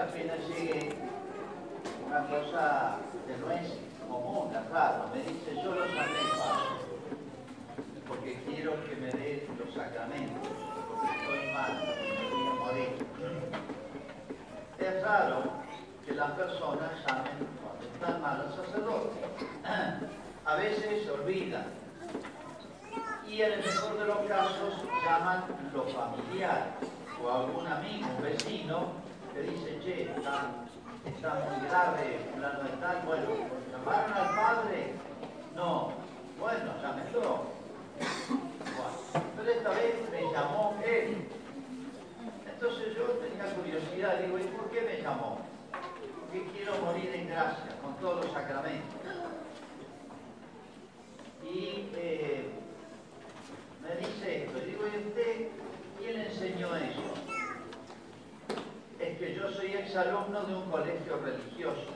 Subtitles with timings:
[0.00, 0.94] apenas llegue
[2.06, 2.96] una cosa
[3.26, 3.72] que no es
[4.08, 5.08] común, raro.
[5.14, 6.12] Me dice, yo los Padre,
[8.08, 10.48] porque quiero que me dé los sacramentos,
[10.88, 11.72] porque estoy mal,
[12.30, 12.88] me voy.
[14.78, 15.42] Es raro
[16.04, 19.20] que las personas llamen cuando están mal al sacerdote.
[20.44, 21.66] A veces se olvidan.
[23.26, 24.74] Y en el mejor de los casos
[25.04, 26.74] llaman los familiares
[27.22, 29.01] o algún amigo, un vecino,
[29.32, 30.66] que dice, che, está,
[31.06, 33.28] está muy grave, plano tal, bueno,
[33.70, 34.94] ¿llamaron al padre?
[35.54, 35.92] No,
[36.38, 37.44] bueno, llámenlo.
[37.98, 41.28] Bueno, pero esta vez me llamó él.
[42.52, 45.38] Entonces yo tenía curiosidad, digo, ¿y por qué me llamó?
[46.20, 49.00] Porque quiero morir en gracia, con todos los sacramentos.
[51.42, 52.50] Y eh,
[53.82, 55.48] me dice esto, digo, ¿y usted
[55.98, 57.02] quién le enseñó eso?
[58.98, 59.18] Es
[59.92, 61.92] soy exalumno de un colegio religioso.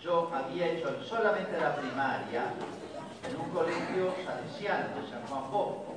[0.00, 2.54] Yo había hecho solamente la primaria
[3.28, 5.94] en un colegio salesiano de San Juan Bosco.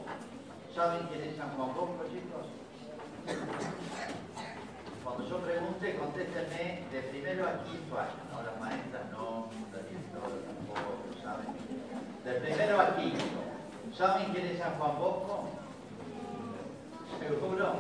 [0.74, 2.48] ¿Saben quién es San Juan Bosco, chicos?
[5.04, 8.26] Cuando yo pregunte, contéstenme de primero a quinto año.
[8.34, 11.54] No, las maestras no, la directora tampoco, ¿saben?
[12.24, 13.96] De primero a quinto.
[13.96, 15.50] ¿Saben quién es San Juan Bosco?
[17.20, 17.76] ¿Seguro?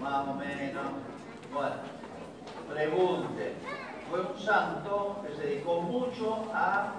[0.00, 1.05] Más o menos.
[1.52, 1.76] Bueno,
[2.72, 3.54] pregunte.
[4.10, 6.92] Fue un santo que se dedicó mucho a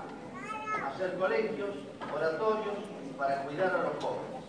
[0.88, 1.70] hacer colegios,
[2.14, 2.76] oratorios
[3.18, 4.44] para cuidar a los jóvenes.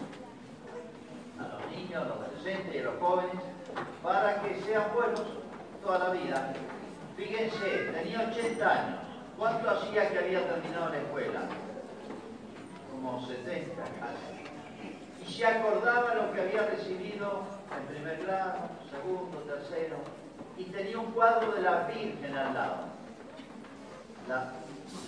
[1.38, 3.42] A los niños, a los adolescentes y a los jóvenes,
[4.02, 5.22] para que sean buenos
[5.82, 6.52] toda la vida.
[7.16, 9.00] Fíjense, tenía 80 años.
[9.38, 11.40] ¿Cuánto hacía que había terminado la escuela?
[12.90, 15.24] Como 70 casi.
[15.24, 19.96] Y se acordaba lo que había recibido en primer grado, segundo, tercero,
[20.56, 22.76] y tenía un cuadro de la Virgen al lado.
[24.28, 24.52] La,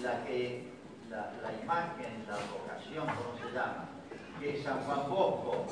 [0.02, 0.70] la que,
[1.10, 3.88] la, imagen, la vocación, ¿cómo se llama?
[4.40, 5.66] Que San Juan Bosco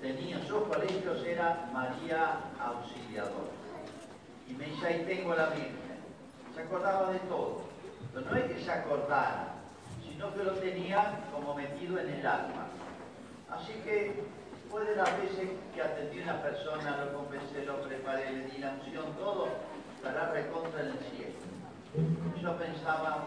[0.00, 3.50] tenía en sus colegios era María Auxiliadora.
[4.48, 5.74] Y me dice, ahí tengo la Virgen.
[6.54, 7.62] Se acordaba de todo.
[8.14, 9.56] No es que se acordara,
[10.02, 12.68] sino que lo tenía como metido en el alma.
[13.50, 14.24] Así que
[14.70, 18.58] fue de las veces que atendí a una persona, lo confesé, lo preparé, le di
[18.58, 19.48] la unción, todo,
[19.96, 21.34] estará recontra en el cielo.
[22.40, 23.26] Yo pensaba,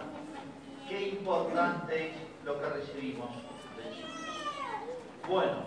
[0.88, 3.30] qué importante es lo que recibimos
[3.78, 4.10] de chicos.
[5.28, 5.64] Bueno,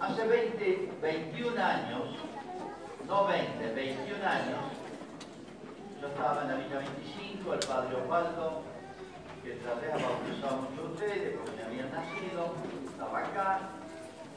[0.00, 2.02] hace 20, 21 años,
[3.06, 4.58] no 20, 21 años,
[6.00, 8.62] yo estaba en la Villa 25, el padre Osvaldo,
[9.42, 12.54] que traté a bautizar a muchos de ustedes, porque me habían nacido,
[12.90, 13.60] estaba acá,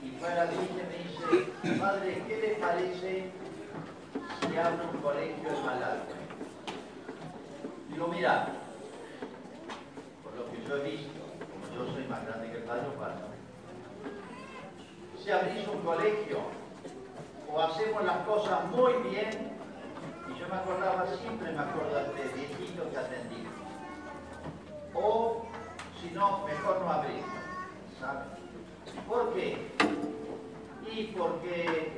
[0.05, 3.31] y fue a la villa y me dice, padre, ¿qué le parece
[4.39, 6.15] si abro un colegio en Malargüe?
[7.89, 8.49] Digo, mira,
[10.23, 13.25] por lo que yo he visto, como yo soy más grande que el padre Osvaldo,
[15.23, 16.37] si abrís un colegio
[17.51, 19.55] o hacemos las cosas muy bien,
[20.29, 23.43] y yo me acordaba, siempre me acuerdo de este viejito que atendí,
[24.93, 25.47] o
[25.99, 27.23] si no, mejor no abrir,
[27.99, 28.27] ¿sabes?
[29.07, 29.74] ¿Por qué?
[30.95, 31.91] Y porque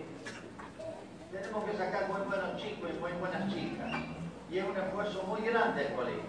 [1.32, 3.92] tenemos que sacar muy buenos chicos y muy buenas chicas.
[4.50, 6.24] Y es un esfuerzo muy grande el colegio.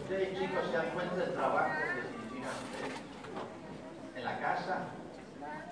[0.00, 3.00] Ustedes chicos se dan cuenta del trabajo que significa ustedes.
[4.16, 4.78] En la casa,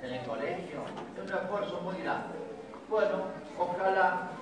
[0.03, 0.85] en el colegio,
[1.17, 2.35] es un esfuerzo muy grande.
[2.91, 3.25] Bueno,
[3.59, 4.33] ojalá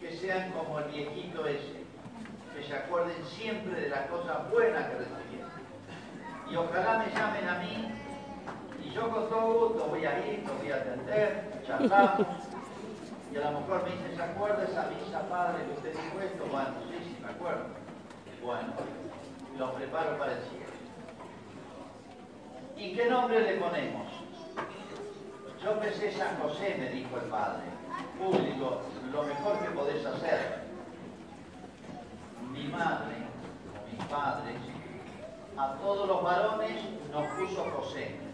[0.00, 1.84] que sean como el viejito ese,
[2.52, 5.50] que se acuerden siempre de las cosas buenas que recibieron.
[6.50, 7.91] Y ojalá me llamen a mí
[8.94, 12.26] yo con todo gusto voy a ir, los voy a atender, charlamos.
[13.32, 16.44] Y a lo mejor me dicen, ¿se acuerda esa misa, padre, que usted dijo esto?
[16.50, 17.66] Bueno, sí, sí, me acuerdo.
[18.44, 18.72] Bueno,
[19.56, 20.66] los preparo para el cielo.
[22.76, 24.06] ¿Y qué nombre le ponemos?
[25.64, 27.62] Yo pensé San José, me dijo el padre.
[28.18, 28.82] Público,
[29.12, 30.62] lo mejor que podés hacer.
[32.50, 33.16] Mi madre,
[33.90, 34.56] mis padres,
[35.56, 36.82] a todos los varones
[37.12, 38.31] nos puso José.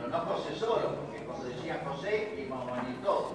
[0.00, 3.32] Pero no José solo, porque cuando decía José venir todos.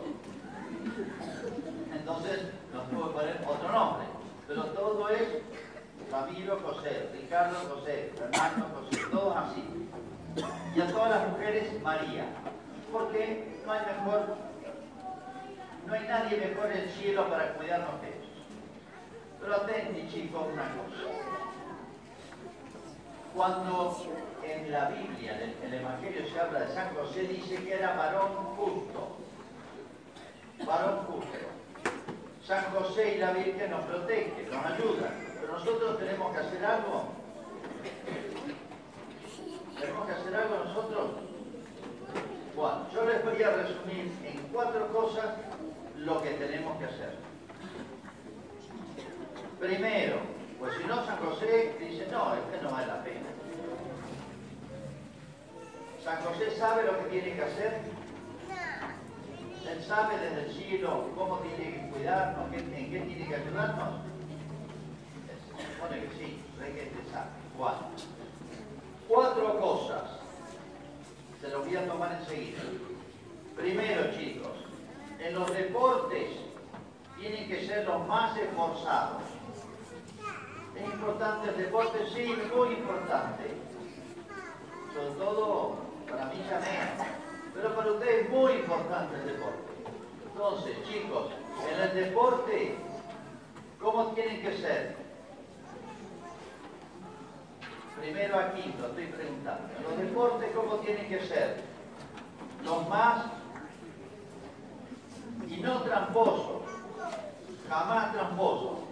[1.93, 2.41] Entonces
[2.73, 4.05] nos tuvo que poner otro nombre.
[4.47, 5.21] Pero todo es
[6.11, 9.63] Ramiro José, Ricardo José, Fernando José, todos así.
[10.75, 12.25] Y a todas las mujeres María.
[12.91, 14.35] Porque no hay mejor,
[15.85, 18.25] no hay nadie mejor en el cielo para cuidarnos de ellos.
[19.39, 21.34] Pero atenti chicos una cosa.
[23.35, 23.97] Cuando
[24.43, 28.31] en la Biblia, en el Evangelio se habla de San José, dice que era varón
[28.55, 29.17] justo.
[30.65, 31.37] varón justo.
[32.47, 37.09] San José y la Virgen nos protegen, nos ayudan, pero nosotros tenemos que hacer algo.
[39.81, 41.11] ¿Tenemos que hacer algo nosotros?
[42.55, 45.25] Bueno, yo les voy a resumir en cuatro cosas
[45.97, 47.15] lo que tenemos que hacer.
[49.59, 50.19] Primero,
[50.59, 53.27] pues si no San José dice, no, este no vale la pena.
[56.03, 57.81] San José sabe lo que tiene que hacer.
[59.69, 64.01] Él sabe desde el cielo cómo tiene que cuidarnos, en qué tiene que ayudarnos.
[65.57, 67.29] Se supone que sí, hay que sabe.
[67.57, 67.87] Cuatro.
[69.07, 70.03] Cuatro cosas.
[71.41, 72.61] Se los voy a tomar enseguida.
[73.55, 74.51] Primero, chicos,
[75.19, 76.29] en los deportes
[77.19, 79.23] tienen que ser los más esforzados.
[80.75, 81.99] ¿Es importante el deporte?
[82.13, 83.43] Sí, muy importante.
[84.93, 85.75] Sobre todo
[86.09, 86.61] para mí ya
[87.53, 89.71] pero para ustedes es muy importante el deporte.
[90.25, 91.31] Entonces, chicos,
[91.71, 92.75] en el deporte,
[93.79, 94.97] ¿cómo tienen que ser?
[97.97, 99.69] Primero a quinto, estoy preguntando.
[99.77, 101.63] En los deportes, ¿cómo tienen que ser?
[102.65, 103.25] Los más
[105.47, 106.63] y no tramposos,
[107.69, 108.84] jamás tramposos.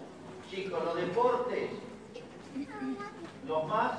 [0.53, 1.71] Chicos, los deportes,
[3.47, 3.91] los más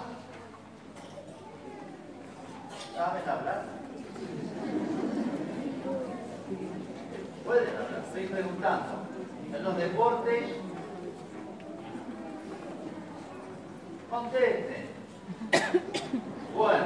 [2.94, 3.64] ¿Saben hablar?
[7.44, 8.92] Pueden hablar, estoy preguntando.
[9.52, 10.50] En los deportes,
[14.08, 14.88] contesten.
[16.54, 16.84] Bueno,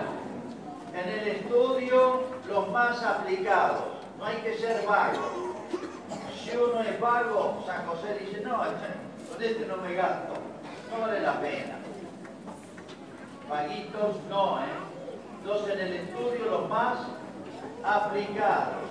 [0.94, 3.84] en el estudio, los más aplicados.
[4.18, 5.18] No hay que ser vagos.
[6.42, 8.62] Si uno es vago, San José dice, no,
[9.28, 10.34] con este no me gasto.
[10.90, 11.78] No vale la pena.
[13.48, 14.62] Vaguitos no, ¿eh?
[15.40, 16.98] Entonces en el estudio los más
[17.84, 18.88] aplicados.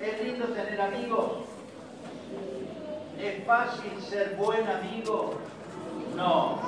[0.00, 1.32] ¿Es lindo tener amigos?
[3.18, 5.34] ¿Es fácil ser buen amigo?
[6.14, 6.60] No.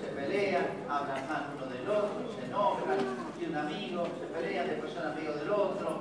[0.00, 2.98] Se pelean, hablan mal uno del otro, se enojan,
[3.40, 6.00] y un amigo, se pelean, después son amigos del otro,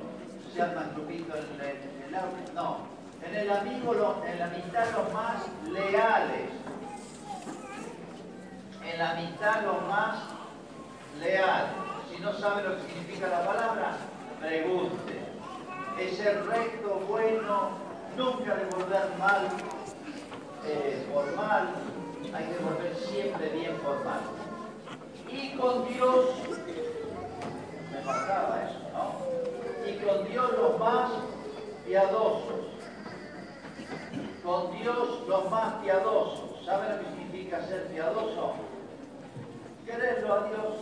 [0.53, 1.75] se arman grupitos en el,
[2.07, 2.55] en el.
[2.55, 2.92] No.
[3.25, 5.37] En el amigo, en la amistad los más
[5.71, 6.63] leales
[8.93, 10.17] en la mitad los más
[11.19, 11.71] leales.
[12.11, 13.97] Si no sabe lo que significa la palabra,
[14.39, 15.19] pregunte.
[15.99, 17.69] Es ser recto, bueno,
[18.17, 19.47] nunca devolver mal
[20.65, 21.69] eh, por mal,
[22.33, 24.21] hay que devolver siempre bien por mal.
[25.29, 26.25] Y con Dios,
[27.91, 29.89] me faltaba eso, ¿no?
[29.89, 31.11] Y con Dios los más
[31.85, 32.65] piadosos.
[34.43, 36.65] Con Dios los más piadosos.
[36.65, 38.55] ¿Saben lo que significa ser piadoso?
[39.85, 40.73] quererlo a Dios,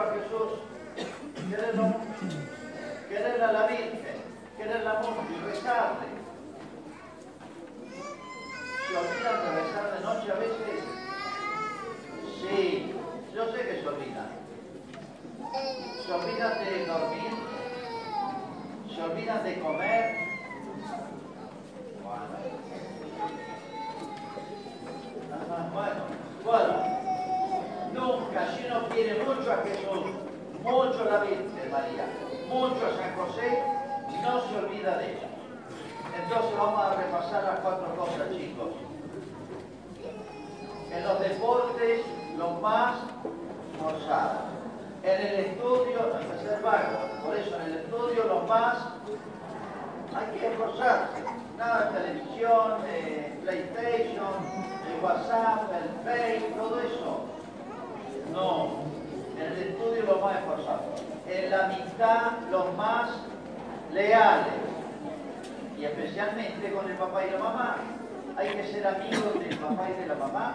[0.00, 0.60] a Jesús,
[1.50, 1.94] quererlo,
[3.08, 4.22] querer a la Virgen,
[4.56, 6.06] quererla mucho y rezarle.
[8.86, 10.84] ¿Se olvidan de rezar de noche a veces?
[12.40, 12.94] Sí,
[13.34, 14.30] yo sé que se olvidan.
[16.06, 17.32] Se olvidan de dormir,
[18.94, 20.28] se olvidan de comer.
[25.34, 26.02] Bueno, bueno,
[26.44, 26.98] bueno
[28.98, 30.10] quiere mucho a Jesús,
[30.60, 32.04] mucho a la Virgen María,
[32.48, 33.62] mucho a San José,
[34.22, 35.30] no se olvida de ellos.
[36.20, 38.70] Entonces vamos a repasar las cuatro cosas, chicos.
[40.90, 42.00] En los deportes,
[42.36, 42.96] los más
[43.80, 44.50] forzados.
[45.04, 48.78] En el estudio, no ser vago, por eso en el estudio los más
[50.12, 51.22] hay que esforzarse.
[51.56, 57.27] Nada de televisión, de PlayStation, de WhatsApp, el Facebook, todo eso
[58.32, 58.82] no,
[59.36, 61.02] en el estudio los más esforzados.
[61.26, 63.10] En la amistad los más
[63.92, 64.54] leales.
[65.78, 67.76] Y especialmente con el papá y la mamá.
[68.36, 70.54] ¿Hay que ser amigos del papá y de la mamá?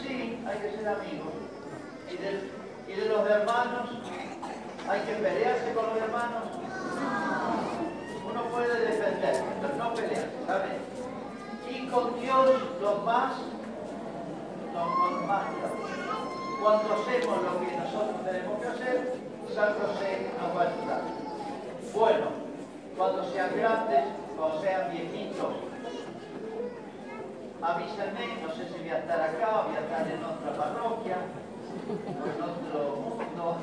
[0.00, 1.32] Sí, hay que ser amigos.
[2.10, 3.90] ¿Y de, los hermanos?
[4.88, 6.44] ¿Hay que pelearse con los hermanos?
[8.30, 10.78] Uno puede defender, pero no pelearse, ¿saben?
[11.70, 13.32] Y con Dios los más,
[14.72, 15.44] los, más
[16.60, 19.12] cuando hacemos lo que nosotros tenemos que hacer,
[19.54, 21.02] San José nos va a ayudar.
[21.94, 22.26] Bueno,
[22.96, 24.04] cuando sean grandes
[24.38, 25.54] o sean viejitos,
[27.62, 31.16] avísenme, no sé si voy a estar acá o voy a estar en otra parroquia
[31.88, 33.56] o en otro mundo.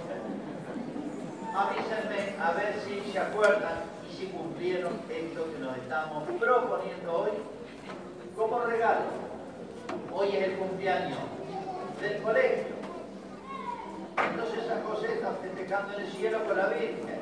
[1.56, 7.32] Avísenme a ver si se acuerdan y si cumplieron esto que nos estamos proponiendo hoy
[8.36, 9.06] como regalo.
[10.12, 11.20] Hoy es el cumpleaños
[12.02, 12.73] del colegio.
[14.32, 17.22] Entonces San José está festejando en el cielo con la Virgen.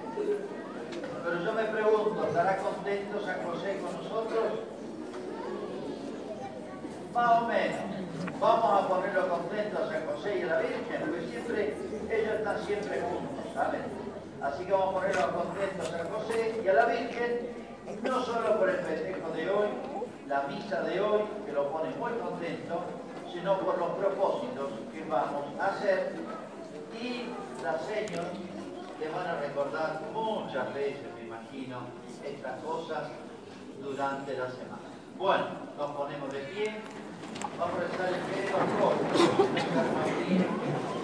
[1.24, 4.44] Pero yo me pregunto, ¿estará contento San José con nosotros?
[7.14, 8.02] Más o menos.
[8.40, 11.76] Vamos a ponerlo contento a San José y a la Virgen, porque siempre,
[12.10, 13.82] ellos están siempre juntos, ¿saben?
[14.42, 17.50] Así que vamos a ponerlo contentos a San José y a la Virgen,
[18.04, 19.68] no solo por el festejo de hoy,
[20.28, 22.82] la misa de hoy, que lo pone muy contento,
[23.32, 26.14] sino por los propósitos que vamos a hacer
[27.00, 27.26] y
[27.64, 28.26] las señas
[29.00, 31.80] que van a recordar muchas veces, me imagino,
[32.24, 33.10] estas cosas
[33.82, 34.82] durante la semana.
[35.18, 35.46] Bueno,
[35.78, 36.76] nos ponemos de pie,
[37.58, 38.98] vamos a rezar el credo a todos.